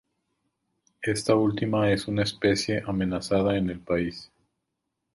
[1.03, 4.31] Esta última es una especie amenazada en el país.